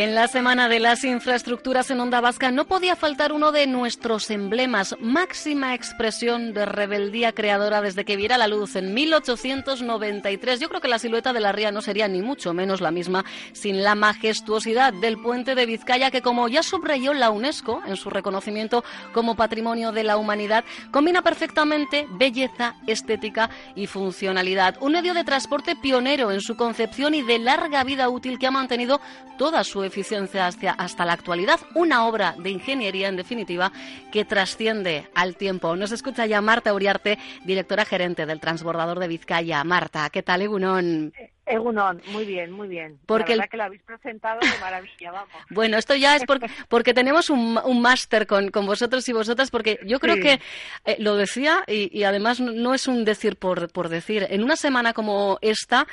En 0.00 0.14
la 0.14 0.28
Semana 0.28 0.70
de 0.70 0.80
las 0.80 1.04
Infraestructuras 1.04 1.90
en 1.90 2.00
Onda 2.00 2.22
Vasca 2.22 2.50
no 2.50 2.66
podía 2.66 2.96
faltar 2.96 3.34
uno 3.34 3.52
de 3.52 3.66
nuestros 3.66 4.30
emblemas, 4.30 4.96
máxima 4.98 5.74
expresión 5.74 6.54
de 6.54 6.64
rebeldía 6.64 7.32
creadora 7.32 7.82
desde 7.82 8.06
que 8.06 8.16
viera 8.16 8.38
la 8.38 8.48
luz 8.48 8.76
en 8.76 8.94
1893. 8.94 10.58
Yo 10.58 10.70
creo 10.70 10.80
que 10.80 10.88
la 10.88 10.98
silueta 10.98 11.34
de 11.34 11.40
la 11.40 11.52
ría 11.52 11.70
no 11.70 11.82
sería 11.82 12.08
ni 12.08 12.22
mucho 12.22 12.54
menos 12.54 12.80
la 12.80 12.90
misma 12.90 13.26
sin 13.52 13.82
la 13.82 13.94
majestuosidad 13.94 14.94
del 14.94 15.20
puente 15.20 15.54
de 15.54 15.66
Vizcaya 15.66 16.10
que, 16.10 16.22
como 16.22 16.48
ya 16.48 16.62
subrayó 16.62 17.12
la 17.12 17.28
UNESCO 17.28 17.82
en 17.86 17.96
su 17.96 18.08
reconocimiento 18.08 18.82
como 19.12 19.36
Patrimonio 19.36 19.92
de 19.92 20.04
la 20.04 20.16
Humanidad, 20.16 20.64
combina 20.90 21.20
perfectamente 21.20 22.06
belleza, 22.12 22.74
estética 22.86 23.50
y 23.74 23.86
funcionalidad. 23.86 24.78
Un 24.80 24.92
medio 24.92 25.12
de 25.12 25.24
transporte 25.24 25.76
pionero 25.76 26.30
en 26.30 26.40
su 26.40 26.56
concepción 26.56 27.14
y 27.14 27.20
de 27.20 27.38
larga 27.38 27.84
vida 27.84 28.08
útil 28.08 28.38
que 28.38 28.46
ha 28.46 28.50
mantenido 28.50 28.98
toda 29.36 29.62
su 29.62 29.89
eficiencia 29.90 30.46
hasta, 30.46 30.70
hasta 30.72 31.04
la 31.04 31.12
actualidad. 31.12 31.60
Una 31.74 32.06
obra 32.06 32.34
de 32.38 32.50
ingeniería, 32.50 33.08
en 33.08 33.16
definitiva, 33.16 33.72
que 34.10 34.24
trasciende 34.24 35.08
al 35.14 35.36
tiempo. 35.36 35.76
Nos 35.76 35.92
escucha 35.92 36.26
ya 36.26 36.40
Marta 36.40 36.72
Uriarte, 36.72 37.18
directora 37.44 37.84
gerente 37.84 38.26
del 38.26 38.40
transbordador 38.40 38.98
de 38.98 39.08
Vizcaya. 39.08 39.62
Marta, 39.64 40.08
¿qué 40.10 40.22
tal, 40.22 40.42
Egunon? 40.42 41.12
Egunon, 41.50 42.00
muy 42.12 42.24
bien, 42.24 42.52
muy 42.52 42.68
bien. 42.68 42.98
Porque 43.06 43.34
la 43.34 43.42
verdad 43.42 43.50
que 43.50 43.56
lo 43.56 43.62
habéis 43.64 43.82
presentado 43.82 44.40
de 44.40 44.58
maravilla, 44.60 45.12
vamos. 45.12 45.28
Bueno, 45.50 45.76
esto 45.78 45.94
ya 45.94 46.16
es 46.16 46.24
porque, 46.24 46.46
porque 46.68 46.94
tenemos 46.94 47.28
un, 47.30 47.58
un 47.64 47.82
máster 47.82 48.26
con, 48.26 48.50
con, 48.50 48.66
vosotros 48.66 49.08
y 49.08 49.12
vosotras, 49.12 49.50
porque 49.50 49.80
yo 49.84 49.98
creo 49.98 50.16
sí. 50.16 50.22
que 50.22 50.40
eh, 50.84 50.96
lo 50.98 51.16
decía 51.16 51.64
y, 51.66 51.96
y, 51.96 52.04
además 52.04 52.40
no 52.40 52.74
es 52.74 52.86
un 52.86 53.04
decir 53.04 53.36
por, 53.36 53.70
por 53.72 53.88
decir. 53.88 54.26
En 54.30 54.42
una 54.42 54.56
semana 54.56 54.92
como 54.92 55.38
esta, 55.40 55.86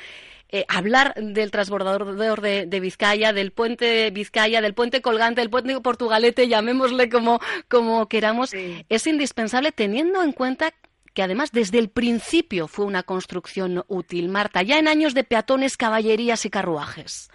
eh, 0.50 0.66
hablar 0.70 1.14
del 1.16 1.52
transbordador 1.52 2.42
de, 2.42 2.66
de, 2.66 2.80
Vizcaya, 2.80 3.34
del 3.34 3.52
puente 3.52 4.10
Vizcaya, 4.12 4.62
del 4.62 4.74
puente 4.74 5.02
colgante, 5.02 5.42
del 5.42 5.50
puente 5.50 5.78
Portugalete, 5.82 6.48
llamémosle 6.48 7.10
como, 7.10 7.42
como 7.68 8.08
queramos, 8.08 8.52
sí. 8.52 8.86
es 8.88 9.06
indispensable 9.08 9.74
teniendo 9.74 10.24
en 10.24 10.32
cuenta 10.32 10.72
que 11.18 11.24
además 11.24 11.52
desde 11.52 11.80
el 11.80 11.90
principio 11.90 12.68
fue 12.68 12.86
una 12.86 13.02
construcción 13.02 13.84
útil. 13.88 14.30
Marta, 14.30 14.62
ya 14.62 14.78
en 14.78 14.88
años 14.88 15.16
de 15.16 15.24
peatones, 15.24 15.76
caballerías 15.76 16.46
y 16.46 16.52
carruajes. 16.52 17.32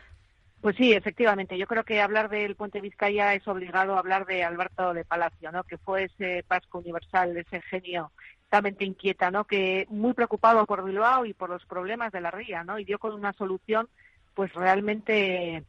Pues 0.61 0.77
sí, 0.77 0.93
efectivamente. 0.93 1.59
Yo 1.59 1.67
creo 1.67 1.83
que 1.83 2.01
hablar 2.01 2.29
del 2.29 2.55
puente 2.55 2.81
Vizcaya 2.81 3.35
es 3.35 3.49
obligado 3.49 3.97
a 3.97 3.99
hablar 3.99 4.25
de 4.25 4.45
Alberto 4.45 4.95
de 4.95 5.05
Palacio, 5.05 5.51
¿no? 5.51 5.65
que 5.65 5.79
fue 5.79 6.05
ese 6.05 6.45
Pasco 6.47 6.79
Universal, 6.79 7.37
ese 7.37 7.61
genio 7.63 8.13
mente 8.63 8.85
inquieta, 8.85 9.33
¿no? 9.33 9.47
Que 9.47 9.89
muy 9.91 10.13
preocupado 10.13 10.65
por 10.65 10.85
Bilbao 10.85 11.25
y 11.25 11.35
por 11.35 11.51
los 11.51 11.67
problemas 11.67 12.13
de 12.13 12.21
la 12.21 12.31
ría, 12.31 12.63
¿no? 12.63 12.79
Y 12.79 12.85
dio 12.85 13.01
con 13.01 13.15
una 13.15 13.33
solución, 13.33 13.89
pues 14.35 14.53
realmente 14.53 15.65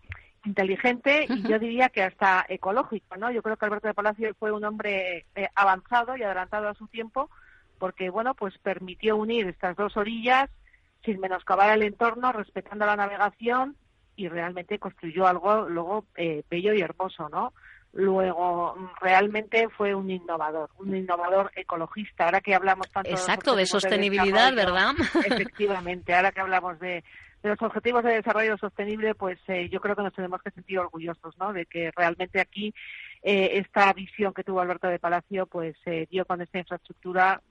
inteligente 0.45 1.25
y 1.27 1.41
yo 1.49 1.57
diría 1.59 1.89
que 1.89 2.03
hasta 2.03 2.45
ecológica, 2.47 3.17
¿no? 3.17 3.31
Yo 3.31 3.41
creo 3.41 3.57
que 3.57 3.65
Alberto 3.65 3.87
de 3.87 3.95
Palacio 3.95 4.35
fue 4.37 4.51
un 4.51 4.65
hombre 4.65 5.25
eh, 5.33 5.47
avanzado 5.55 6.15
y 6.15 6.21
adelantado 6.21 6.67
a 6.67 6.75
su 6.75 6.85
tiempo 6.87 7.31
porque, 7.83 8.09
bueno, 8.09 8.33
pues 8.33 8.57
permitió 8.59 9.17
unir 9.17 9.45
estas 9.45 9.75
dos 9.75 9.97
orillas 9.97 10.49
sin 11.03 11.19
menoscabar 11.19 11.69
el 11.77 11.83
entorno, 11.83 12.31
respetando 12.31 12.85
la 12.85 12.95
navegación 12.95 13.75
y 14.15 14.29
realmente 14.29 14.79
construyó 14.79 15.27
algo 15.27 15.67
luego 15.67 16.05
eh, 16.15 16.43
bello 16.49 16.73
y 16.73 16.79
hermoso, 16.79 17.27
¿no? 17.27 17.51
Luego, 17.91 18.77
realmente 19.01 19.67
fue 19.67 19.93
un 19.93 20.09
innovador, 20.09 20.69
un 20.77 20.95
innovador 20.95 21.51
ecologista. 21.57 22.23
Ahora 22.23 22.39
que 22.39 22.55
hablamos 22.55 22.89
tanto 22.89 23.09
Exacto, 23.09 23.53
de 23.53 23.65
sostenibilidad, 23.65 24.51
de 24.51 24.55
¿verdad? 24.55 24.93
Efectivamente, 25.25 26.15
ahora 26.15 26.31
que 26.31 26.39
hablamos 26.39 26.79
de, 26.79 27.03
de 27.43 27.49
los 27.49 27.61
objetivos 27.61 28.01
de 28.05 28.13
desarrollo 28.13 28.57
sostenible, 28.57 29.13
pues 29.13 29.37
eh, 29.49 29.67
yo 29.67 29.81
creo 29.81 29.97
que 29.97 30.03
nos 30.03 30.13
tenemos 30.13 30.41
que 30.41 30.51
sentir 30.51 30.79
orgullosos, 30.79 31.37
¿no? 31.37 31.51
De 31.51 31.65
que 31.65 31.91
realmente 31.91 32.39
aquí 32.39 32.73
eh, 33.21 33.51
esta 33.65 33.91
visión 33.93 34.33
que 34.33 34.45
tuvo 34.45 34.61
Alberto 34.61 34.87
de 34.87 34.99
Palacio, 34.99 35.45
pues 35.45 35.75
eh, 35.85 36.07
dio 36.09 36.25
con 36.25 36.41
esta 36.41 36.59
infraestructura 36.59 37.41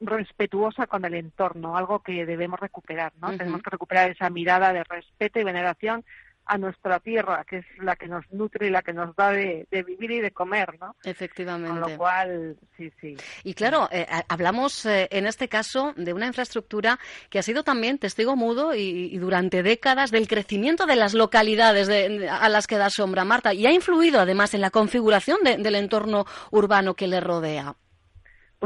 respetuosa 0.00 0.86
con 0.86 1.04
el 1.04 1.14
entorno, 1.14 1.76
algo 1.76 2.00
que 2.00 2.26
debemos 2.26 2.60
recuperar, 2.60 3.12
¿no? 3.20 3.28
Uh 3.28 3.30
-huh. 3.32 3.38
Tenemos 3.38 3.62
que 3.62 3.70
recuperar 3.70 4.10
esa 4.10 4.30
mirada 4.30 4.72
de 4.72 4.84
respeto 4.84 5.40
y 5.40 5.44
veneración 5.44 6.04
a 6.46 6.58
nuestra 6.58 7.00
tierra, 7.00 7.44
que 7.44 7.58
es 7.58 7.66
la 7.78 7.96
que 7.96 8.06
nos 8.06 8.24
nutre 8.30 8.68
y 8.68 8.70
la 8.70 8.82
que 8.82 8.92
nos 8.92 9.14
da 9.16 9.32
de, 9.32 9.66
de, 9.70 9.82
vivir 9.82 10.12
y 10.12 10.20
de 10.20 10.30
comer, 10.30 10.78
¿no? 10.80 10.94
Efectivamente. 11.02 11.80
Con 11.80 11.90
lo 11.90 11.98
cual, 11.98 12.56
sí, 12.76 12.92
sí. 13.00 13.16
Y 13.42 13.54
claro, 13.54 13.88
eh, 13.90 14.06
hablamos 14.28 14.86
eh, 14.86 15.08
en 15.10 15.26
este 15.26 15.48
caso 15.48 15.92
de 15.96 16.12
una 16.12 16.26
infraestructura 16.26 16.98
que 17.30 17.40
ha 17.40 17.42
sido 17.42 17.64
también 17.64 17.98
testigo 17.98 18.36
mudo 18.36 18.74
y, 18.74 19.10
y 19.12 19.18
durante 19.18 19.62
décadas 19.62 20.12
del 20.12 20.28
crecimiento 20.28 20.86
de 20.86 20.96
las 20.96 21.14
localidades 21.14 21.88
de, 21.88 22.28
a 22.28 22.48
las 22.48 22.66
que 22.66 22.78
da 22.78 22.90
sombra 22.90 23.24
Marta 23.24 23.52
y 23.52 23.66
ha 23.66 23.72
influido 23.72 24.20
además 24.20 24.54
en 24.54 24.60
la 24.60 24.70
configuración 24.70 25.38
de, 25.42 25.56
del 25.56 25.74
entorno 25.74 26.26
urbano 26.52 26.94
que 26.94 27.08
le 27.08 27.20
rodea. 27.20 27.74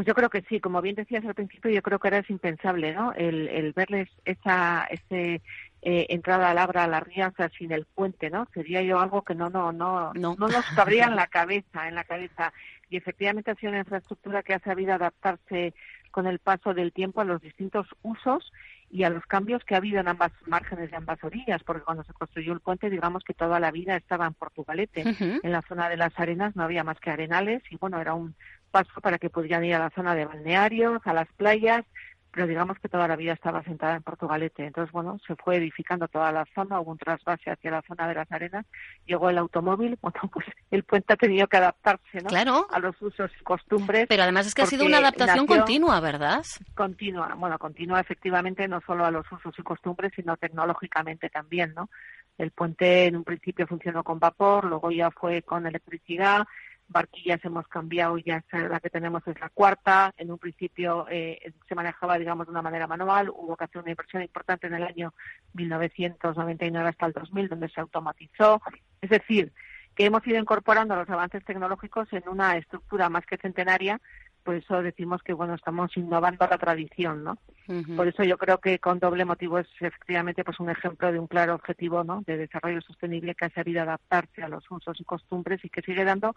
Pues 0.00 0.06
yo 0.06 0.14
creo 0.14 0.30
que 0.30 0.40
sí, 0.48 0.60
como 0.60 0.80
bien 0.80 0.94
decías 0.94 1.22
al 1.26 1.34
principio, 1.34 1.70
yo 1.70 1.82
creo 1.82 1.98
que 1.98 2.08
ahora 2.08 2.20
es 2.20 2.30
impensable, 2.30 2.94
¿no? 2.94 3.12
El, 3.12 3.48
el 3.48 3.74
verles 3.74 4.08
esa, 4.24 4.88
ese 4.88 5.42
eh, 5.82 6.06
entrada 6.08 6.50
al 6.50 6.56
Abra 6.56 6.84
a 6.84 6.88
la 6.88 7.00
Rianza 7.00 7.50
sin 7.50 7.70
el 7.70 7.84
puente, 7.84 8.30
¿no? 8.30 8.48
Sería 8.54 8.80
yo 8.80 8.98
algo 8.98 9.20
que 9.20 9.34
no, 9.34 9.50
no, 9.50 9.72
no, 9.72 10.14
no, 10.14 10.36
no 10.38 10.48
nos 10.48 10.64
cabría 10.74 11.04
en 11.04 11.16
la 11.16 11.26
cabeza, 11.26 11.86
en 11.86 11.96
la 11.96 12.04
cabeza. 12.04 12.50
Y 12.88 12.96
efectivamente 12.96 13.50
ha 13.50 13.56
sido 13.56 13.72
una 13.72 13.80
infraestructura 13.80 14.42
que 14.42 14.54
ha 14.54 14.60
sabido 14.60 14.94
adaptarse 14.94 15.74
con 16.10 16.26
el 16.26 16.38
paso 16.38 16.72
del 16.72 16.92
tiempo 16.92 17.20
a 17.20 17.24
los 17.24 17.42
distintos 17.42 17.86
usos 18.00 18.52
y 18.90 19.04
a 19.04 19.10
los 19.10 19.24
cambios 19.26 19.62
que 19.64 19.74
ha 19.74 19.78
habido 19.78 20.00
en 20.00 20.08
ambas 20.08 20.32
márgenes 20.46 20.90
de 20.90 20.96
ambas 20.96 21.22
orillas, 21.22 21.62
porque 21.62 21.82
cuando 21.84 22.04
se 22.04 22.14
construyó 22.14 22.54
el 22.54 22.60
puente, 22.60 22.88
digamos 22.88 23.22
que 23.22 23.34
toda 23.34 23.60
la 23.60 23.70
vida 23.70 23.96
estaba 23.96 24.26
en 24.26 24.32
Portugalete. 24.32 25.02
Uh 25.02 25.08
-huh. 25.10 25.40
En 25.42 25.52
la 25.52 25.60
zona 25.62 25.90
de 25.90 25.98
las 25.98 26.18
arenas 26.18 26.56
no 26.56 26.64
había 26.64 26.84
más 26.84 26.98
que 26.98 27.10
arenales 27.10 27.62
y 27.70 27.76
bueno, 27.76 28.00
era 28.00 28.14
un 28.14 28.34
paso 28.70 29.00
para 29.00 29.18
que 29.18 29.30
pudieran 29.30 29.64
ir 29.64 29.74
a 29.74 29.78
la 29.78 29.90
zona 29.90 30.14
de 30.14 30.24
balnearios, 30.24 31.00
a 31.04 31.12
las 31.12 31.28
playas, 31.32 31.84
pero 32.32 32.46
digamos 32.46 32.78
que 32.78 32.88
toda 32.88 33.08
la 33.08 33.16
vida 33.16 33.32
estaba 33.32 33.62
sentada 33.64 33.96
en 33.96 34.02
Portugalete. 34.02 34.64
Entonces, 34.64 34.92
bueno, 34.92 35.18
se 35.26 35.34
fue 35.36 35.56
edificando 35.56 36.06
toda 36.06 36.30
la 36.30 36.46
zona, 36.54 36.80
hubo 36.80 36.92
un 36.92 36.98
trasvase 36.98 37.50
hacia 37.50 37.70
la 37.72 37.82
zona 37.82 38.06
de 38.06 38.14
las 38.14 38.30
arenas, 38.30 38.66
llegó 39.04 39.30
el 39.30 39.38
automóvil, 39.38 39.98
bueno, 40.02 40.20
pues 40.32 40.46
el 40.70 40.84
puente 40.84 41.12
ha 41.12 41.16
tenido 41.16 41.46
que 41.48 41.56
adaptarse, 41.56 42.20
¿no? 42.22 42.28
Claro. 42.28 42.66
A 42.70 42.78
los 42.78 43.00
usos 43.02 43.30
y 43.38 43.42
costumbres. 43.42 44.06
Pero 44.08 44.22
además 44.22 44.46
es 44.46 44.54
que 44.54 44.62
ha 44.62 44.66
sido 44.66 44.84
una 44.84 44.98
adaptación 44.98 45.46
continua, 45.46 46.00
¿verdad? 46.00 46.44
Continua, 46.74 47.34
bueno, 47.36 47.58
continua 47.58 48.00
efectivamente 48.00 48.68
no 48.68 48.80
solo 48.86 49.04
a 49.04 49.10
los 49.10 49.30
usos 49.32 49.54
y 49.58 49.62
costumbres, 49.62 50.12
sino 50.14 50.36
tecnológicamente 50.36 51.28
también, 51.30 51.74
¿no? 51.74 51.90
El 52.38 52.52
puente 52.52 53.06
en 53.06 53.16
un 53.16 53.24
principio 53.24 53.66
funcionó 53.66 54.02
con 54.02 54.18
vapor, 54.18 54.64
luego 54.64 54.90
ya 54.90 55.10
fue 55.10 55.42
con 55.42 55.66
electricidad, 55.66 56.46
barquillas 56.90 57.44
hemos 57.44 57.66
cambiado, 57.68 58.18
ya 58.18 58.44
la 58.52 58.80
que 58.80 58.90
tenemos 58.90 59.26
es 59.26 59.40
la 59.40 59.48
cuarta. 59.48 60.12
En 60.18 60.30
un 60.30 60.38
principio 60.38 61.06
eh, 61.08 61.52
se 61.68 61.74
manejaba, 61.74 62.18
digamos, 62.18 62.46
de 62.46 62.50
una 62.50 62.62
manera 62.62 62.86
manual. 62.86 63.30
Hubo 63.30 63.56
que 63.56 63.64
hacer 63.64 63.80
una 63.80 63.92
inversión 63.92 64.22
importante 64.22 64.66
en 64.66 64.74
el 64.74 64.82
año 64.82 65.14
1999 65.54 66.88
hasta 66.88 67.06
el 67.06 67.12
2000, 67.12 67.48
donde 67.48 67.68
se 67.68 67.80
automatizó. 67.80 68.60
Es 69.00 69.10
decir, 69.10 69.52
que 69.94 70.06
hemos 70.06 70.26
ido 70.26 70.38
incorporando 70.38 70.96
los 70.96 71.08
avances 71.08 71.44
tecnológicos 71.44 72.12
en 72.12 72.28
una 72.28 72.56
estructura 72.56 73.08
más 73.08 73.24
que 73.26 73.36
centenaria. 73.36 74.00
Por 74.42 74.54
eso 74.54 74.82
decimos 74.82 75.22
que, 75.22 75.34
bueno, 75.34 75.54
estamos 75.54 75.94
innovando 75.96 76.46
la 76.46 76.56
tradición, 76.56 77.22
¿no? 77.22 77.36
Uh 77.68 77.74
-huh. 77.74 77.96
Por 77.96 78.08
eso 78.08 78.24
yo 78.24 78.38
creo 78.38 78.58
que 78.58 78.78
con 78.78 78.98
doble 78.98 79.24
motivo 79.26 79.58
es 79.58 79.68
efectivamente 79.80 80.42
pues 80.42 80.58
un 80.58 80.70
ejemplo 80.70 81.12
de 81.12 81.18
un 81.18 81.26
claro 81.26 81.54
objetivo, 81.54 82.02
¿no? 82.04 82.22
De 82.26 82.38
desarrollo 82.38 82.80
sostenible 82.80 83.34
que 83.34 83.44
ha 83.44 83.50
sabido 83.50 83.82
adaptarse 83.82 84.42
a 84.42 84.48
los 84.48 84.68
usos 84.70 84.98
y 84.98 85.04
costumbres 85.04 85.62
y 85.64 85.68
que 85.68 85.82
sigue 85.82 86.04
dando 86.04 86.34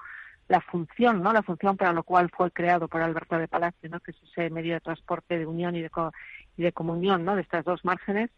la 0.48 0.62
función, 0.62 1.22
¿no? 1.24 1.34
La 1.34 1.44
función 1.44 1.78
para 1.78 1.94
lo 1.94 2.04
cual 2.04 2.30
fue 2.36 2.51
creado 2.51 2.88
por 2.88 3.01
Alberto 3.01 3.38
de 3.38 3.48
Palacio, 3.48 3.90
¿no? 3.90 4.00
Que 4.00 4.12
es 4.12 4.18
ese 4.24 4.50
medio 4.50 4.74
de 4.74 4.81
transporte 4.81 5.38
de 5.38 5.45
unión 5.45 5.75
y 5.75 5.81
de, 5.81 5.90
co 5.90 6.12
y 6.57 6.63
de 6.63 6.72
comunión, 6.72 7.24
¿no? 7.25 7.36
De 7.36 7.42
estas 7.42 7.66
dos 7.66 7.84
márgenes 7.86 8.30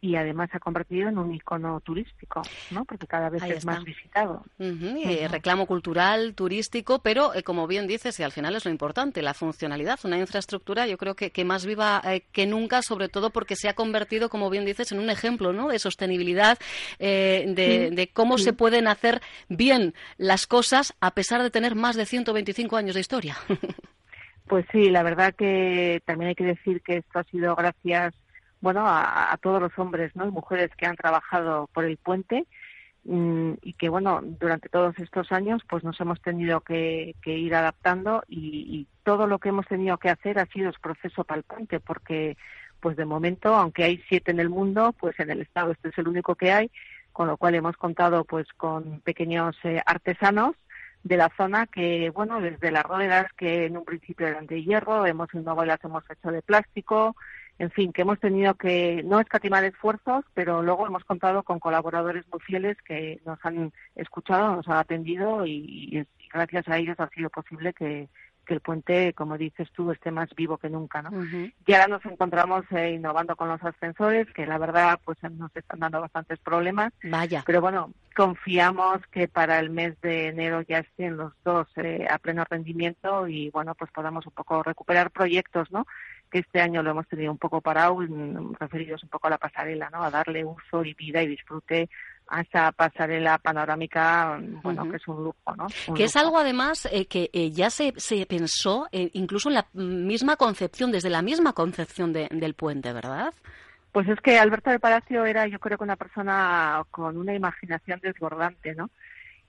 y 0.00 0.16
además 0.16 0.50
se 0.50 0.58
ha 0.58 0.60
convertido 0.60 1.08
en 1.08 1.18
un 1.18 1.34
icono 1.34 1.80
turístico, 1.80 2.42
¿no? 2.70 2.84
Porque 2.84 3.06
cada 3.06 3.30
vez 3.30 3.42
es 3.42 3.64
más 3.64 3.82
visitado. 3.82 4.44
Reclamo 4.58 5.66
cultural, 5.66 6.34
turístico, 6.34 7.00
pero 7.00 7.34
eh, 7.34 7.42
como 7.42 7.66
bien 7.66 7.86
dices, 7.86 8.18
y 8.20 8.22
al 8.22 8.32
final 8.32 8.54
es 8.54 8.64
lo 8.64 8.70
importante, 8.70 9.22
la 9.22 9.34
funcionalidad, 9.34 9.98
una 10.04 10.18
infraestructura 10.18 10.86
yo 10.86 10.98
creo 10.98 11.14
que, 11.14 11.30
que 11.30 11.44
más 11.44 11.64
viva 11.64 12.02
eh, 12.04 12.24
que 12.32 12.46
nunca, 12.46 12.82
sobre 12.82 13.08
todo 13.08 13.30
porque 13.30 13.56
se 13.56 13.68
ha 13.68 13.74
convertido, 13.74 14.28
como 14.28 14.50
bien 14.50 14.64
dices, 14.64 14.92
en 14.92 15.00
un 15.00 15.10
ejemplo, 15.10 15.52
¿no? 15.52 15.68
De 15.68 15.78
sostenibilidad, 15.78 16.58
eh, 16.98 17.44
de, 17.48 18.10
cómo 18.12 18.38
se 18.38 18.52
pueden 18.52 18.88
hacer 18.88 19.20
bien 19.48 19.94
las 20.18 20.46
cosas 20.46 20.94
a 21.00 21.12
pesar 21.12 21.42
de 21.42 21.50
tener 21.50 21.74
más 21.74 21.96
de 21.96 22.06
125 22.06 22.76
años 22.76 22.94
de 22.94 23.00
historia. 23.00 23.36
Pues 24.48 24.64
sí, 24.70 24.90
la 24.90 25.02
verdad 25.02 25.34
que 25.34 26.00
también 26.04 26.28
hay 26.28 26.34
que 26.36 26.44
decir 26.44 26.80
que 26.80 26.98
esto 26.98 27.18
ha 27.18 27.24
sido 27.24 27.56
gracias 27.56 28.14
bueno, 28.66 28.82
a, 28.84 29.38
todos 29.40 29.62
los 29.62 29.78
hombres 29.78 30.10
¿no? 30.16 30.26
y 30.26 30.32
mujeres 30.32 30.72
que 30.76 30.86
han 30.86 30.96
trabajado 30.96 31.68
por 31.72 31.84
el 31.84 31.98
puente 31.98 32.48
mm, 33.04 33.52
y 33.62 33.74
que, 33.74 33.88
bueno, 33.88 34.20
durante 34.24 34.68
todos 34.68 34.98
estos 34.98 35.30
años 35.30 35.62
pues 35.68 35.84
nos 35.84 36.00
hemos 36.00 36.20
tenido 36.20 36.62
que, 36.62 37.14
ir 37.24 37.54
adaptando 37.54 38.24
y, 38.26 38.88
todo 39.04 39.28
lo 39.28 39.38
que 39.38 39.50
hemos 39.50 39.68
tenido 39.68 39.98
que 39.98 40.10
hacer 40.10 40.40
ha 40.40 40.46
sido 40.46 40.70
el 40.70 40.74
proceso 40.82 41.22
puente 41.22 41.78
porque 41.78 42.36
pues 42.80 42.96
de 42.96 43.04
momento, 43.04 43.54
aunque 43.54 43.84
hay 43.84 44.02
siete 44.08 44.32
en 44.32 44.40
el 44.40 44.48
mundo, 44.48 44.92
pues 44.98 45.14
en 45.20 45.30
el 45.30 45.42
Estado 45.42 45.70
este 45.70 45.90
es 45.90 45.98
el 45.98 46.08
único 46.08 46.34
que 46.34 46.50
hay, 46.50 46.72
con 47.12 47.28
lo 47.28 47.36
cual 47.36 47.54
hemos 47.54 47.76
contado 47.76 48.24
pues 48.24 48.48
con 48.56 48.98
pequeños 49.02 49.56
eh, 49.62 49.80
artesanos 49.86 50.56
de 51.04 51.16
la 51.16 51.30
zona 51.36 51.68
que, 51.68 52.10
bueno, 52.10 52.40
desde 52.40 52.72
las 52.72 52.82
ruedas 52.82 53.32
que 53.36 53.66
en 53.66 53.76
un 53.76 53.84
principio 53.84 54.26
eran 54.26 54.48
de 54.48 54.64
hierro, 54.64 55.06
hemos 55.06 55.32
innovado 55.34 55.66
y 55.66 55.68
las 55.68 55.84
hemos 55.84 56.02
hecho 56.10 56.32
de 56.32 56.42
plástico, 56.42 57.14
en 57.58 57.70
fin, 57.70 57.92
que 57.92 58.02
hemos 58.02 58.20
tenido 58.20 58.54
que 58.54 59.02
no 59.04 59.18
escatimar 59.18 59.64
esfuerzos, 59.64 60.24
pero 60.34 60.62
luego 60.62 60.86
hemos 60.86 61.04
contado 61.04 61.42
con 61.42 61.58
colaboradores 61.58 62.24
muy 62.30 62.40
fieles 62.40 62.76
que 62.82 63.20
nos 63.24 63.38
han 63.44 63.72
escuchado, 63.94 64.56
nos 64.56 64.68
han 64.68 64.76
atendido 64.76 65.46
y, 65.46 66.06
gracias 66.32 66.68
a 66.68 66.76
ellos 66.76 67.00
ha 67.00 67.08
sido 67.08 67.30
posible 67.30 67.72
que, 67.72 68.08
el 68.54 68.60
puente, 68.60 69.12
como 69.14 69.36
dices 69.38 69.70
tú, 69.72 69.90
esté 69.90 70.10
más 70.10 70.28
vivo 70.34 70.58
que 70.58 70.68
nunca, 70.68 71.02
¿no? 71.02 71.10
Y 71.66 71.72
ahora 71.72 71.88
nos 71.88 72.04
encontramos 72.04 72.64
eh, 72.70 72.92
innovando 72.92 73.36
con 73.36 73.48
los 73.48 73.62
ascensores, 73.62 74.26
que 74.32 74.46
la 74.46 74.58
verdad, 74.58 74.98
pues 75.04 75.18
nos 75.22 75.54
están 75.54 75.80
dando 75.80 76.00
bastantes 76.00 76.38
problemas. 76.38 76.92
Vaya. 77.02 77.42
Pero 77.46 77.60
bueno, 77.60 77.92
confiamos 78.14 79.00
que 79.10 79.28
para 79.28 79.58
el 79.58 79.70
mes 79.70 80.00
de 80.00 80.28
enero 80.28 80.62
ya 80.62 80.78
estén 80.78 81.16
los 81.16 81.32
dos 81.44 81.68
eh, 81.76 82.06
a 82.08 82.18
pleno 82.18 82.44
rendimiento 82.48 83.28
y 83.28 83.50
bueno, 83.50 83.74
pues 83.74 83.90
podamos 83.90 84.26
un 84.26 84.32
poco 84.32 84.62
recuperar 84.62 85.10
proyectos, 85.10 85.70
¿no? 85.70 85.86
que 86.30 86.40
este 86.40 86.60
año 86.60 86.82
lo 86.82 86.90
hemos 86.90 87.06
tenido 87.08 87.30
un 87.30 87.38
poco 87.38 87.60
parado, 87.60 87.98
referidos 88.58 89.02
un 89.02 89.08
poco 89.08 89.28
a 89.28 89.30
la 89.30 89.38
pasarela, 89.38 89.90
¿no? 89.90 90.02
A 90.02 90.10
darle 90.10 90.44
uso 90.44 90.84
y 90.84 90.94
vida 90.94 91.22
y 91.22 91.28
disfrute 91.28 91.88
a 92.28 92.40
esa 92.40 92.72
pasarela 92.72 93.38
panorámica, 93.38 94.40
bueno, 94.62 94.90
que 94.90 94.96
es 94.96 95.08
un 95.08 95.24
lujo, 95.24 95.56
¿no? 95.56 95.66
que 95.94 96.04
es 96.04 96.16
algo 96.16 96.38
además 96.38 96.88
eh, 96.90 97.06
que 97.06 97.30
eh, 97.32 97.50
ya 97.50 97.70
se, 97.70 97.94
se 97.96 98.26
pensó 98.26 98.88
eh, 98.92 99.10
incluso 99.12 99.48
en 99.48 99.54
la 99.54 99.66
misma 99.72 100.36
concepción, 100.36 100.90
desde 100.90 101.10
la 101.10 101.22
misma 101.22 101.52
concepción 101.52 102.12
del 102.12 102.54
puente, 102.54 102.92
¿verdad? 102.92 103.32
Pues 103.92 104.08
es 104.08 104.20
que 104.20 104.38
Alberto 104.38 104.70
de 104.70 104.80
Palacio 104.80 105.24
era, 105.24 105.46
yo 105.46 105.58
creo 105.58 105.78
que 105.78 105.84
una 105.84 105.96
persona 105.96 106.82
con 106.90 107.16
una 107.16 107.34
imaginación 107.34 108.00
desbordante, 108.02 108.74
¿no? 108.74 108.90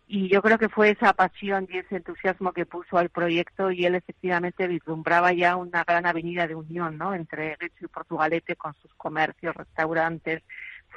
y 0.09 0.30
yo 0.30 0.41
creo 0.41 0.57
que 0.57 0.69
fue 0.69 0.91
esa 0.91 1.12
pasión 1.12 1.68
y 1.69 1.80
ese 1.80 1.97
entusiasmo 1.97 2.53
que 2.53 2.65
puso 2.65 2.97
al 2.97 3.09
proyecto 3.09 3.71
y 3.71 3.85
él 3.85 3.95
efectivamente 3.95 4.65
vislumbraba 4.65 5.33
ya 5.33 5.57
una 5.57 5.83
gran 5.83 6.06
avenida 6.06 6.47
de 6.47 6.56
unión 6.56 6.97
¿no? 6.97 7.13
entre 7.13 7.57
Recho 7.57 7.85
y 7.85 7.88
Portugalete 7.88 8.56
con 8.56 8.73
sus 8.75 8.94
comercios, 8.94 9.53
restaurantes. 9.53 10.44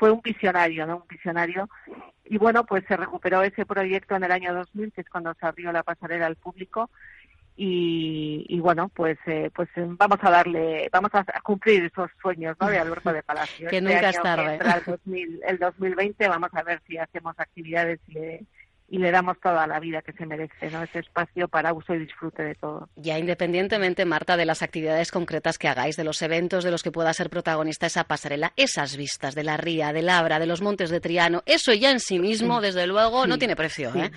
Fue 0.00 0.10
un 0.10 0.22
visionario, 0.22 0.86
¿no? 0.86 0.96
Un 0.96 1.08
visionario. 1.08 1.68
Y 2.24 2.38
bueno, 2.38 2.64
pues 2.64 2.82
se 2.88 2.96
recuperó 2.96 3.42
ese 3.42 3.66
proyecto 3.66 4.16
en 4.16 4.24
el 4.24 4.32
año 4.32 4.54
2000, 4.54 4.92
que 4.92 5.02
es 5.02 5.10
cuando 5.10 5.34
se 5.34 5.44
abrió 5.44 5.70
la 5.72 5.82
pasarela 5.82 6.24
al 6.24 6.36
público. 6.36 6.88
Y, 7.62 8.58
bueno, 8.60 8.88
pues 8.88 9.18
eh, 9.26 9.50
pues 9.54 9.68
vamos 9.76 10.18
a 10.22 10.30
darle, 10.30 10.88
vamos 10.90 11.10
a 11.12 11.24
cumplir 11.42 11.84
esos 11.84 12.10
sueños 12.22 12.56
¿no? 12.58 12.68
de 12.68 12.78
Alberto 12.78 13.12
de 13.12 13.22
Palacio. 13.22 13.68
que 13.70 13.82
nunca 13.82 14.08
es 14.08 14.22
tarde. 14.22 14.58
el, 15.12 15.42
el 15.46 15.58
2020 15.58 16.26
vamos 16.28 16.48
a 16.54 16.62
ver 16.62 16.80
si 16.86 16.96
hacemos 16.96 17.38
actividades 17.38 18.00
y 18.08 18.14
y 18.90 18.98
le 18.98 19.12
damos 19.12 19.38
toda 19.40 19.66
la 19.68 19.78
vida 19.78 20.02
que 20.02 20.12
se 20.12 20.26
merece, 20.26 20.68
¿no? 20.70 20.82
Ese 20.82 20.98
espacio 20.98 21.46
para 21.46 21.72
uso 21.72 21.94
y 21.94 22.00
disfrute 22.00 22.42
de 22.42 22.54
todo. 22.56 22.88
Ya 22.96 23.18
independientemente, 23.18 24.04
Marta, 24.04 24.36
de 24.36 24.44
las 24.44 24.62
actividades 24.62 25.12
concretas 25.12 25.58
que 25.58 25.68
hagáis, 25.68 25.96
de 25.96 26.02
los 26.02 26.20
eventos 26.22 26.64
de 26.64 26.72
los 26.72 26.82
que 26.82 26.90
pueda 26.90 27.12
ser 27.12 27.30
protagonista 27.30 27.86
esa 27.86 28.04
pasarela, 28.04 28.52
esas 28.56 28.96
vistas 28.96 29.36
de 29.36 29.44
la 29.44 29.56
ría, 29.56 29.92
del 29.92 30.08
Abra, 30.08 30.40
de 30.40 30.46
los 30.46 30.60
montes 30.60 30.90
de 30.90 31.00
Triano, 31.00 31.42
eso 31.46 31.72
ya 31.72 31.92
en 31.92 32.00
sí 32.00 32.18
mismo, 32.18 32.60
desde 32.60 32.88
luego, 32.88 33.28
no 33.28 33.38
tiene 33.38 33.54
precio, 33.54 33.94
¿eh? 33.94 34.10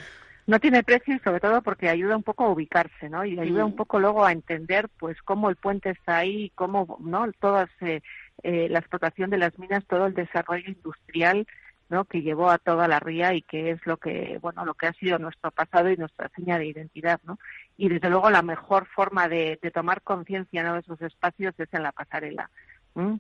No 0.45 0.59
tiene 0.59 0.83
precio 0.83 1.15
y 1.15 1.19
sobre 1.19 1.39
todo 1.39 1.61
porque 1.61 1.87
ayuda 1.87 2.17
un 2.17 2.23
poco 2.23 2.43
a 2.43 2.49
ubicarse, 2.49 3.07
¿no? 3.09 3.23
Y 3.23 3.39
ayuda 3.39 3.63
mm. 3.63 3.67
un 3.67 3.75
poco 3.75 3.99
luego 3.99 4.25
a 4.25 4.33
entender, 4.33 4.89
pues, 4.99 5.21
cómo 5.21 5.49
el 5.49 5.55
puente 5.55 5.91
está 5.91 6.17
ahí, 6.17 6.51
cómo, 6.55 6.97
¿no? 6.99 7.31
Todas 7.39 7.69
eh, 7.79 8.01
eh, 8.41 8.67
la 8.69 8.79
explotación 8.79 9.29
de 9.29 9.37
las 9.37 9.57
minas, 9.57 9.85
todo 9.85 10.07
el 10.07 10.13
desarrollo 10.13 10.67
industrial 10.67 11.47
¿no? 11.89 12.05
que 12.05 12.21
llevó 12.21 12.49
a 12.49 12.57
toda 12.57 12.87
la 12.87 12.99
ría 12.99 13.33
y 13.33 13.41
que 13.41 13.71
es 13.71 13.85
lo 13.85 13.97
que 13.97 14.39
bueno 14.41 14.65
lo 14.65 14.73
que 14.73 14.87
ha 14.87 14.93
sido 14.93 15.19
nuestro 15.19 15.51
pasado 15.51 15.89
y 15.89 15.97
nuestra 15.97 16.29
seña 16.35 16.57
de 16.57 16.67
identidad 16.67 17.19
¿no? 17.23 17.39
y 17.77 17.89
desde 17.89 18.09
luego 18.09 18.29
la 18.29 18.41
mejor 18.41 18.87
forma 18.87 19.27
de, 19.27 19.59
tomar 19.73 20.01
conciencia 20.01 20.63
¿no? 20.63 20.73
de 20.73 20.79
esos 20.79 21.01
espacios 21.01 21.53
es 21.57 21.69
en 21.71 21.83
la 21.83 21.91
pasarela 21.91 22.49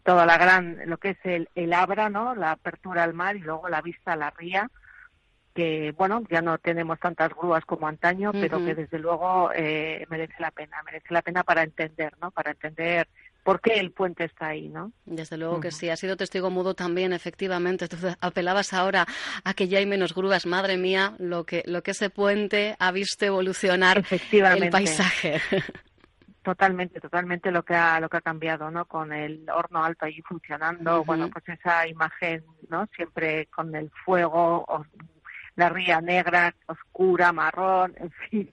toda 0.03 0.25
la 0.25 0.37
gran 0.37 0.77
lo 0.85 0.97
que 0.97 1.11
es 1.11 1.17
el, 1.23 1.49
el 1.55 1.73
abra 1.73 2.09
no 2.09 2.35
la 2.35 2.51
apertura 2.51 3.03
al 3.03 3.13
mar 3.13 3.35
y 3.35 3.39
luego 3.39 3.69
la 3.69 3.81
vista 3.81 4.13
a 4.13 4.17
la 4.17 4.29
ría 4.29 4.69
que 5.53 5.93
bueno 5.97 6.23
ya 6.29 6.41
no 6.41 6.57
tenemos 6.57 6.99
tantas 6.99 7.29
grúas 7.29 7.65
como 7.65 7.87
antaño 7.87 8.31
pero 8.31 8.57
que 8.63 8.75
desde 8.75 8.99
luego 8.99 9.51
eh, 9.53 10.05
merece 10.09 10.35
la 10.39 10.51
pena 10.51 10.81
merece 10.83 11.13
la 11.13 11.21
pena 11.21 11.43
para 11.43 11.63
entender 11.63 12.13
no 12.19 12.31
para 12.31 12.51
entender 12.51 13.07
por 13.43 13.61
qué 13.61 13.79
el 13.79 13.91
puente 13.91 14.23
está 14.23 14.47
ahí, 14.47 14.69
¿no? 14.69 14.91
Desde 15.05 15.37
luego 15.37 15.59
que 15.59 15.71
sí, 15.71 15.89
ha 15.89 15.97
sido 15.97 16.17
testigo 16.17 16.49
mudo 16.49 16.73
también, 16.73 17.13
efectivamente. 17.13 17.87
Tú 17.87 17.97
apelabas 18.21 18.73
ahora 18.73 19.05
a 19.43 19.53
que 19.53 19.67
ya 19.67 19.79
hay 19.79 19.85
menos 19.85 20.15
grúas. 20.15 20.45
Madre 20.45 20.77
mía, 20.77 21.15
lo 21.19 21.45
que, 21.45 21.63
lo 21.65 21.83
que 21.83 21.91
ese 21.91 22.09
puente 22.09 22.75
ha 22.79 22.91
visto 22.91 23.25
evolucionar 23.25 24.03
el 24.31 24.69
paisaje. 24.69 25.41
Totalmente, 26.43 26.99
totalmente 26.99 27.51
lo 27.51 27.63
que 27.63 27.73
ha 27.73 28.01
lo 28.01 28.09
que 28.09 28.17
ha 28.17 28.21
cambiado, 28.21 28.69
¿no? 28.69 28.83
Con 28.83 29.13
el 29.13 29.49
horno 29.49 29.81
alto 29.81 30.05
allí 30.05 30.21
funcionando, 30.23 31.05
bueno, 31.05 31.29
pues 31.29 31.47
esa 31.47 31.87
imagen, 31.87 32.43
¿no? 32.67 32.85
Siempre 32.93 33.45
con 33.45 33.73
el 33.73 33.89
fuego, 34.03 34.65
la 35.55 35.69
ría 35.69 36.01
negra, 36.01 36.55
oscura, 36.67 37.31
marrón, 37.31 37.93
en 37.97 38.11
fin. 38.11 38.51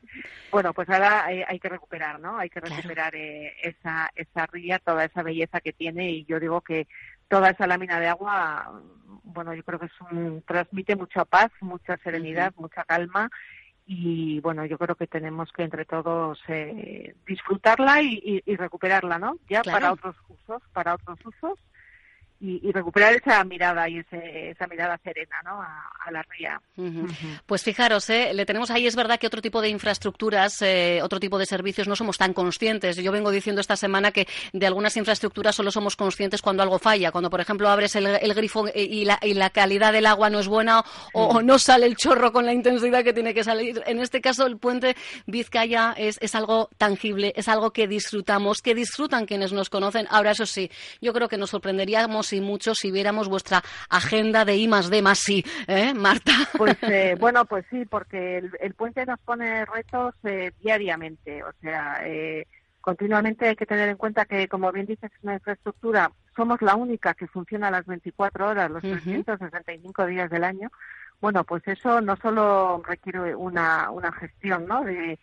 Bueno, 0.50 0.74
pues 0.74 0.88
ahora 0.88 1.24
hay, 1.24 1.58
que 1.58 1.68
recuperar, 1.68 2.20
¿no? 2.20 2.38
Hay 2.38 2.50
que 2.50 2.60
recuperar 2.60 3.14
eh, 3.14 3.54
esa, 3.62 4.10
esa 4.14 4.46
ría, 4.46 4.78
toda 4.78 5.04
esa 5.04 5.22
belleza 5.22 5.60
que 5.60 5.72
tiene 5.72 6.10
y 6.10 6.24
yo 6.24 6.38
digo 6.38 6.60
que 6.60 6.88
toda 7.28 7.50
esa 7.50 7.66
lámina 7.66 8.00
de 8.00 8.08
agua, 8.08 8.82
bueno, 9.22 9.54
yo 9.54 9.62
creo 9.64 9.78
que 9.78 9.86
es 9.86 10.00
un, 10.10 10.42
transmite 10.46 10.96
mucha 10.96 11.24
paz, 11.24 11.50
mucha 11.60 11.96
serenidad, 11.98 12.52
mucha 12.56 12.84
calma 12.84 13.30
y 13.86 14.40
bueno, 14.40 14.64
yo 14.66 14.78
creo 14.78 14.94
que 14.94 15.06
tenemos 15.06 15.50
que 15.52 15.62
entre 15.62 15.84
todos 15.84 16.38
eh, 16.48 17.14
disfrutarla 17.26 18.02
y, 18.02 18.42
recuperarla, 18.56 19.18
¿no? 19.18 19.38
Ya 19.48 19.62
para 19.62 19.92
otros 19.92 20.16
usos, 20.28 20.62
para 20.72 20.94
otros 20.94 21.18
usos 21.24 21.58
y, 22.40 22.72
recuperar 22.72 23.14
esa 23.14 23.44
mirada 23.44 23.88
y 23.88 23.98
esa 23.98 24.66
mirada 24.66 24.98
serena 25.04 25.36
¿no? 25.44 25.60
a, 25.60 26.10
la 26.10 26.22
ría. 26.22 26.60
Pues 27.46 27.62
fijaros, 27.62 28.08
¿eh? 28.10 28.32
le 28.34 28.46
tenemos 28.46 28.70
ahí, 28.70 28.86
es 28.86 28.96
verdad 28.96 29.18
que 29.20 29.26
otro 29.26 29.42
tipo 29.42 29.60
de 29.60 29.68
infraestructuras, 29.68 30.60
eh, 30.62 31.00
otro 31.02 31.20
tipo 31.20 31.38
de 31.38 31.46
servicios 31.46 31.86
no 31.86 31.94
somos 31.94 32.18
tan 32.18 32.32
conscientes. 32.32 32.96
Yo 32.96 33.12
vengo 33.12 33.30
diciendo 33.30 33.60
esta 33.60 33.76
semana 33.76 34.10
que 34.10 34.26
de 34.52 34.66
algunas 34.66 34.96
infraestructuras 34.96 35.54
solo 35.54 35.70
somos 35.70 35.94
conscientes 35.94 36.42
cuando 36.42 36.62
algo 36.62 36.78
falla, 36.78 37.12
cuando 37.12 37.30
por 37.30 37.40
ejemplo 37.40 37.68
abres 37.68 37.94
el, 37.94 38.34
grifo 38.34 38.66
y 38.74 39.04
la, 39.04 39.18
y 39.22 39.34
la, 39.34 39.50
calidad 39.50 39.92
del 39.92 40.06
agua 40.06 40.30
no 40.30 40.40
es 40.40 40.48
buena 40.48 40.82
o, 41.12 41.42
no 41.42 41.58
sale 41.58 41.86
el 41.86 41.96
chorro 41.96 42.32
con 42.32 42.46
la 42.46 42.52
intensidad 42.52 43.04
que 43.04 43.12
tiene 43.12 43.34
que 43.34 43.44
salir. 43.44 43.82
En 43.86 44.00
este 44.00 44.20
caso 44.20 44.46
el 44.46 44.56
puente 44.56 44.96
Vizcaya 45.26 45.94
es, 45.96 46.18
es 46.20 46.34
algo 46.34 46.70
tangible, 46.78 47.32
es 47.36 47.48
algo 47.48 47.72
que 47.72 47.86
disfrutamos, 47.86 48.62
que 48.62 48.74
disfrutan 48.74 49.26
quienes 49.26 49.52
nos 49.52 49.68
conocen. 49.68 50.06
Ahora 50.10 50.30
eso 50.32 50.46
sí, 50.46 50.70
yo 51.00 51.12
creo 51.12 51.28
que 51.28 51.36
nos 51.36 51.50
sorprenderíamos 51.50 52.29
y 52.32 52.40
mucho 52.40 52.74
si 52.74 52.90
viéramos 52.90 53.28
vuestra 53.28 53.62
agenda 53.88 54.44
de 54.44 54.56
I 54.56 54.68
más 54.68 54.90
D 54.90 55.02
más 55.02 55.18
sí, 55.18 55.44
¿eh, 55.66 55.94
Marta? 55.94 56.32
Pues 56.56 56.76
eh, 56.82 57.16
bueno, 57.20 57.44
pues 57.44 57.64
sí, 57.70 57.84
porque 57.84 58.38
el, 58.60 58.74
puente 58.74 59.04
nos 59.06 59.18
pone 59.20 59.64
retos 59.64 60.14
eh, 60.24 60.52
diariamente, 60.60 61.42
o 61.42 61.52
sea, 61.60 62.00
eh, 62.04 62.46
continuamente 62.80 63.48
hay 63.48 63.56
que 63.56 63.66
tener 63.66 63.88
en 63.88 63.96
cuenta 63.96 64.24
que, 64.24 64.48
como 64.48 64.72
bien 64.72 64.86
dices, 64.86 65.10
es 65.12 65.22
una 65.22 65.34
infraestructura, 65.34 66.10
somos 66.34 66.62
la 66.62 66.74
única 66.74 67.14
que 67.14 67.26
funciona 67.26 67.70
las 67.70 67.86
24 67.86 68.48
horas, 68.48 68.70
los 68.70 68.82
365 68.82 70.06
días 70.06 70.30
del 70.30 70.44
año. 70.44 70.70
Bueno, 71.20 71.44
pues 71.44 71.62
eso 71.66 72.00
no 72.00 72.16
solo 72.16 72.82
requiere 72.86 73.34
una, 73.34 73.90
una 73.90 74.10
gestión, 74.12 74.66
¿no? 74.66 74.82
De, 74.82 75.18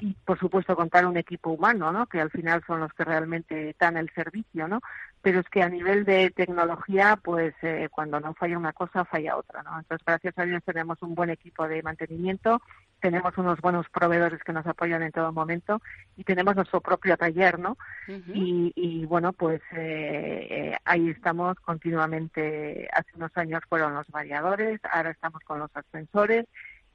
y, 0.00 0.14
por 0.24 0.38
supuesto 0.38 0.74
contar 0.76 1.06
un 1.06 1.16
equipo 1.16 1.50
humano, 1.50 1.92
¿no? 1.92 2.06
Que 2.06 2.20
al 2.20 2.30
final 2.30 2.62
son 2.66 2.80
los 2.80 2.92
que 2.92 3.04
realmente 3.04 3.76
dan 3.78 3.96
el 3.96 4.10
servicio, 4.10 4.66
¿no? 4.66 4.80
Pero 5.20 5.40
es 5.40 5.48
que 5.48 5.62
a 5.62 5.68
nivel 5.68 6.04
de 6.04 6.30
tecnología, 6.30 7.18
pues 7.22 7.54
eh, 7.62 7.88
cuando 7.90 8.20
no 8.20 8.34
falla 8.34 8.58
una 8.58 8.72
cosa, 8.72 9.04
falla 9.04 9.36
otra, 9.36 9.62
¿no? 9.62 9.78
Entonces, 9.78 10.04
gracias 10.06 10.38
a 10.38 10.44
Dios 10.44 10.62
tenemos 10.64 11.02
un 11.02 11.14
buen 11.14 11.30
equipo 11.30 11.68
de 11.68 11.82
mantenimiento, 11.82 12.62
tenemos 13.00 13.36
unos 13.36 13.60
buenos 13.60 13.86
proveedores 13.90 14.42
que 14.42 14.52
nos 14.52 14.66
apoyan 14.66 15.02
en 15.02 15.12
todo 15.12 15.30
momento 15.32 15.82
y 16.16 16.24
tenemos 16.24 16.56
nuestro 16.56 16.80
propio 16.80 17.16
taller, 17.18 17.58
¿no? 17.58 17.76
y, 18.06 19.04
bueno, 19.06 19.32
pues 19.32 19.60
eh, 19.72 20.46
eh, 20.50 20.76
ahí 20.84 21.10
estamos 21.10 21.58
continuamente. 21.60 22.88
Hace 22.92 23.10
unos 23.16 23.36
años 23.36 23.62
fueron 23.68 23.94
los 23.94 24.08
variadores, 24.08 24.80
ahora 24.90 25.10
estamos 25.10 25.42
con 25.44 25.58
los 25.58 25.70
ascensores 25.76 26.46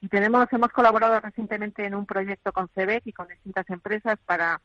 y 0.01 0.07
tenemos, 0.07 0.47
hemos 0.51 0.69
colaborado 0.69 1.19
recientemente 1.19 1.85
en 1.85 1.95
un 1.95 2.05
proyecto 2.05 2.53
con 2.53 2.69
CEBEC 2.69 3.07
y 3.07 3.13
con 3.13 3.27
distintas 3.27 3.69
empresas 3.69 4.17
para, 4.25 4.61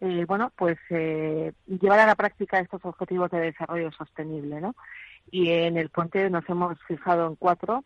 eh, 0.00 0.24
bueno, 0.26 0.52
pues 0.56 0.76
eh, 0.90 1.52
llevar 1.66 2.00
a 2.00 2.06
la 2.06 2.14
práctica 2.14 2.58
estos 2.58 2.84
objetivos 2.84 3.30
de 3.30 3.40
desarrollo 3.40 3.90
sostenible, 3.92 4.60
¿no? 4.60 4.74
Y 5.30 5.50
en 5.50 5.78
el 5.78 5.88
puente 5.88 6.28
nos 6.28 6.48
hemos 6.50 6.78
fijado 6.86 7.26
en 7.26 7.36
cuatro, 7.36 7.84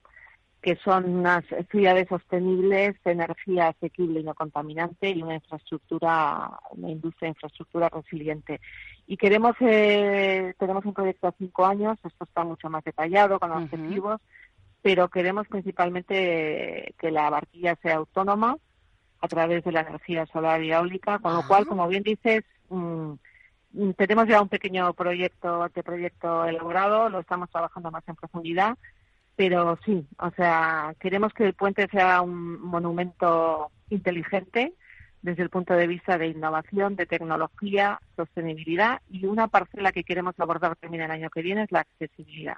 que 0.60 0.74
son 0.84 1.04
unas 1.08 1.44
ciudades 1.70 2.08
sostenibles, 2.08 2.96
energía 3.04 3.68
asequible 3.68 4.20
y 4.20 4.24
no 4.24 4.34
contaminante 4.34 5.10
y 5.10 5.22
una 5.22 5.36
infraestructura, 5.36 6.50
una 6.72 6.90
industria 6.90 7.26
de 7.26 7.30
infraestructura 7.30 7.88
resiliente. 7.88 8.60
Y 9.06 9.16
queremos, 9.16 9.54
eh, 9.60 10.52
tenemos 10.58 10.84
un 10.84 10.94
proyecto 10.94 11.28
a 11.28 11.34
cinco 11.38 11.64
años, 11.64 11.96
esto 12.04 12.24
está 12.24 12.42
mucho 12.42 12.68
más 12.68 12.82
detallado 12.82 13.38
con 13.38 13.52
objetivos 13.52 14.20
pero 14.82 15.08
queremos 15.08 15.46
principalmente 15.48 16.94
que 16.98 17.10
la 17.10 17.30
barquilla 17.30 17.76
sea 17.82 17.96
autónoma 17.96 18.56
a 19.20 19.28
través 19.28 19.64
de 19.64 19.72
la 19.72 19.80
energía 19.80 20.26
solar 20.26 20.62
y 20.62 20.72
eólica, 20.72 21.18
con 21.18 21.34
lo 21.34 21.46
cual, 21.46 21.66
como 21.66 21.88
bien 21.88 22.02
dices, 22.02 22.44
mm, 22.68 23.12
mm, 23.72 23.90
tenemos 23.96 24.28
ya 24.28 24.40
un 24.40 24.48
pequeño 24.48 24.92
proyecto, 24.94 25.68
de 25.74 25.82
proyecto 25.82 26.44
elaborado, 26.44 27.08
lo 27.08 27.20
estamos 27.20 27.50
trabajando 27.50 27.90
más 27.90 28.06
en 28.08 28.14
profundidad, 28.14 28.78
pero 29.34 29.78
sí, 29.84 30.06
o 30.18 30.30
sea, 30.32 30.94
queremos 31.00 31.32
que 31.32 31.44
el 31.44 31.54
puente 31.54 31.88
sea 31.88 32.22
un 32.22 32.60
monumento 32.60 33.70
inteligente 33.90 34.74
desde 35.22 35.42
el 35.42 35.50
punto 35.50 35.74
de 35.74 35.86
vista 35.86 36.18
de 36.18 36.28
innovación, 36.28 36.96
de 36.96 37.06
tecnología, 37.06 38.00
sostenibilidad 38.16 39.00
y 39.10 39.26
una 39.26 39.48
parcela 39.48 39.92
que 39.92 40.04
queremos 40.04 40.34
abordar 40.38 40.76
también 40.76 41.04
el 41.04 41.10
año 41.10 41.30
que 41.30 41.42
viene 41.42 41.64
es 41.64 41.72
la 41.72 41.80
accesibilidad. 41.80 42.56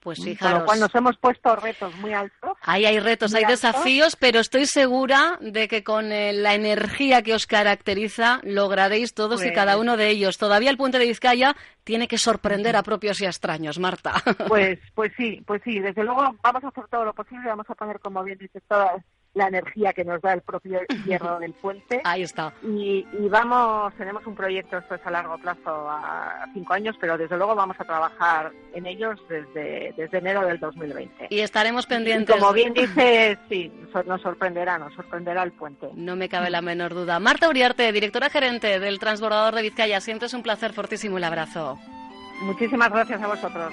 Pues 0.00 0.18
sí, 0.18 0.34
Con 0.34 0.52
lo 0.52 0.64
cual 0.64 0.80
nos 0.80 0.94
hemos 0.94 1.18
puesto 1.18 1.54
retos 1.56 1.94
muy 1.96 2.14
altos. 2.14 2.56
Ahí 2.62 2.86
hay 2.86 2.98
retos, 3.00 3.34
hay 3.34 3.44
desafíos, 3.44 4.16
pero 4.16 4.40
estoy 4.40 4.64
segura 4.64 5.36
de 5.42 5.68
que 5.68 5.84
con 5.84 6.10
eh, 6.10 6.32
la 6.32 6.54
energía 6.54 7.20
que 7.20 7.34
os 7.34 7.46
caracteriza 7.46 8.40
lograréis 8.42 9.12
todos 9.12 9.42
y 9.42 9.48
pues 9.48 9.54
cada 9.54 9.76
uno 9.76 9.98
de 9.98 10.08
ellos. 10.08 10.38
Todavía 10.38 10.70
el 10.70 10.78
puente 10.78 10.98
de 10.98 11.06
Vizcaya 11.06 11.54
tiene 11.84 12.08
que 12.08 12.16
sorprender 12.16 12.76
a 12.76 12.82
propios 12.82 13.20
y 13.20 13.26
a 13.26 13.28
extraños, 13.28 13.78
Marta. 13.78 14.14
Pues, 14.48 14.78
pues 14.94 15.12
sí, 15.16 15.42
pues 15.46 15.60
sí. 15.64 15.80
Desde 15.80 16.02
luego 16.02 16.34
vamos 16.42 16.64
a 16.64 16.68
hacer 16.68 16.84
todo 16.88 17.04
lo 17.04 17.12
posible, 17.12 17.46
vamos 17.46 17.68
a 17.68 17.74
poner, 17.74 18.00
como 18.00 18.24
bien 18.24 18.38
dices, 18.38 18.62
todas 18.66 19.02
la 19.34 19.46
energía 19.48 19.92
que 19.92 20.04
nos 20.04 20.20
da 20.20 20.32
el 20.32 20.42
propio 20.42 20.80
hierro 21.06 21.38
del 21.38 21.52
puente. 21.52 22.00
Ahí 22.04 22.22
está. 22.22 22.52
Y, 22.62 23.04
vamos, 23.28 23.94
tenemos 23.94 24.26
un 24.26 24.34
proyecto, 24.34 24.78
esto 24.78 24.96
es 24.96 25.06
a 25.06 25.10
largo 25.10 25.38
plazo, 25.38 25.88
a 25.88 26.46
cinco 26.52 26.72
años, 26.72 26.96
pero 27.00 27.16
desde 27.16 27.36
luego 27.36 27.54
vamos 27.54 27.76
a 27.78 27.84
trabajar 27.84 28.52
en 28.74 28.86
ellos 28.86 29.20
desde, 29.28 29.94
desde 29.96 30.18
enero 30.18 30.46
del 30.46 30.58
2020. 30.58 31.28
Y 31.30 31.40
estaremos 31.40 31.86
pendientes. 31.86 32.36
como 32.36 32.52
bien 32.52 32.74
dice, 32.74 33.38
sí, 33.48 33.72
nos 34.06 34.20
sorprenderá, 34.20 34.78
nos 34.78 34.94
sorprenderá 34.94 35.42
el 35.42 35.52
puente. 35.52 35.88
No 35.94 36.16
me 36.16 36.28
cabe 36.28 36.50
la 36.50 36.62
menor 36.62 36.94
duda. 36.94 37.18
Marta 37.20 37.48
Uriarte, 37.48 37.92
directora 37.92 38.30
gerente 38.30 38.80
del 38.80 38.98
Transbordador 38.98 39.54
de 39.54 39.62
Vizcaya, 39.62 40.00
siempre 40.00 40.26
es 40.26 40.34
un 40.34 40.42
placer 40.42 40.72
fortísimo 40.72 41.18
el 41.18 41.24
abrazo. 41.24 41.78
Muchísimas 42.42 42.90
gracias 42.90 43.22
a 43.22 43.26
vosotros. 43.26 43.72